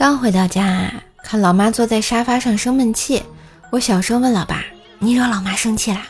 [0.00, 0.90] 刚回到家，
[1.22, 3.22] 看老妈坐在沙发上生闷气，
[3.68, 4.64] 我小声问老爸
[4.98, 6.00] ：“你惹老妈生气啦？”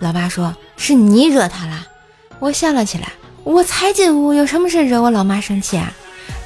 [0.00, 1.86] 老爸说：“是你惹她了。”
[2.40, 3.08] 我笑了起来
[3.42, 5.90] ：“我才进屋，有什么事惹我老妈生气啊？”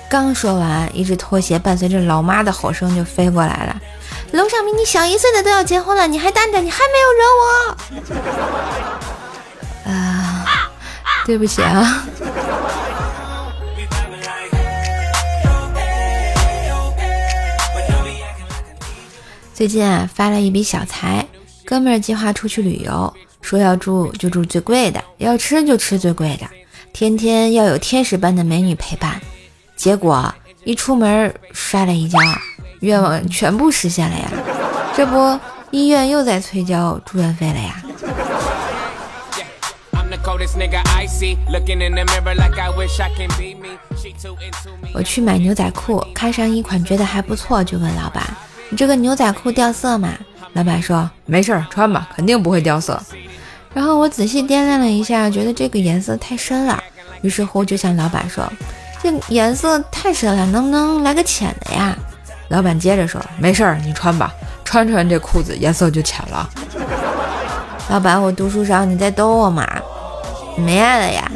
[0.09, 3.77] 刚说完，一只拖鞋伴随着老妈的吼声就飞过来了。
[4.31, 7.25] 楼上比你小一岁的都要结婚了，你还单着，你还没有惹
[9.89, 9.91] 我。
[9.91, 10.47] 啊，
[11.27, 12.07] 对不起啊。
[19.57, 21.27] 最近啊，发了一笔小财，
[21.65, 23.11] 哥们儿计划出去旅游，
[23.41, 26.47] 说要住就住最贵的，要吃就吃最贵的，
[26.93, 29.19] 天天要有天使般的美女陪伴。
[29.75, 30.31] 结果
[30.65, 32.19] 一出门摔了一跤，
[32.81, 34.31] 愿望全部实现了呀！
[34.95, 37.83] 这不，医院又在催交住院费了呀！
[44.93, 48.23] 我去买牛仔裤，看上一款觉得还不错，就问老板
[48.71, 50.11] ：“你这个牛仔裤掉色吗？”
[50.55, 53.01] 老板说：“没事儿，穿吧，肯定不会掉色。”
[53.75, 56.83] 然后我仔细掂量了一下，觉得这个颜色太深了，
[57.21, 58.51] 于是乎就向老板说。
[59.03, 61.97] 这颜色太深了，能不能来个浅的呀？
[62.49, 64.33] 老板接着说：“没事儿，你穿吧，
[64.65, 66.49] 穿穿这裤子颜色就浅了。”
[67.91, 69.67] 老板，我读书少，你在逗我吗？
[70.57, 71.31] 没爱了呀。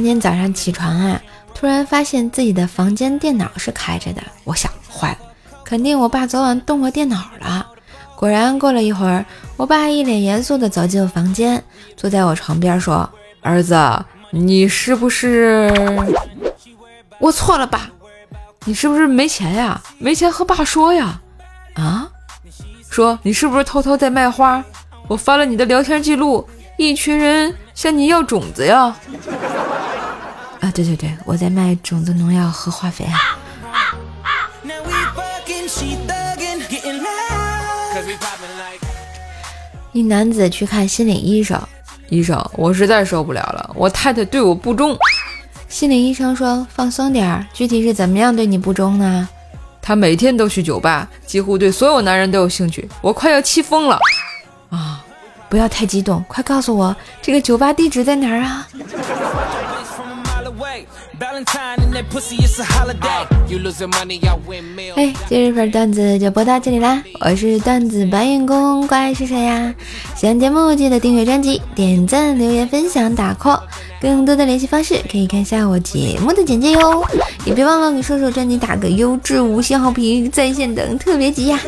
[0.00, 1.20] 今天早上起床啊，
[1.52, 5.18] 突然发现自己的房间电脑是开着的，我想坏了，
[5.62, 7.66] 肯定我爸昨晚动过电脑了。
[8.16, 9.22] 果然，过了一会儿，
[9.58, 11.62] 我爸一脸严肃地走进我房间，
[11.98, 13.06] 坐在我床边说
[13.44, 13.78] ：“儿子，
[14.30, 15.70] 你是不是
[17.20, 17.90] 我错了，爸，
[18.64, 19.78] 你是不是没钱呀？
[19.98, 21.20] 没钱和爸说呀！
[21.74, 22.08] 啊，
[22.88, 24.64] 说你是不是偷偷在卖花？
[25.08, 28.96] 我翻了你的聊天记录，一群人向你要种子呀！
[30.60, 33.18] 啊，对对对，我在卖种子、农药和化肥啊。”
[39.92, 41.60] 一男子去看心理医生，
[42.08, 44.96] 医生，我实在受不了了，我太太对我不忠。
[45.68, 49.28] 心理医生说：“放松点儿，具体是怎么样对你不忠呢？”
[49.82, 53.98] 他每天都去酒吧，几乎对所有男人都有兴趣，我快要气疯了。
[54.68, 55.04] 啊，
[55.48, 58.68] 不要太激动，快告诉我这个酒吧地址在哪儿啊？
[64.94, 67.02] 哎，今日份段子就播到这里啦！
[67.20, 69.74] 我是段子搬运工，怪是谁呀？
[70.14, 73.62] 喜欢节目记得订阅专辑、点赞、留言、分享、打 call。
[74.02, 77.06] 更多的联系方式可以看一下我节目的简介哟。
[77.46, 81.58] 也别忘了给射手专辑打个优质五星好评，在线等特别急呀！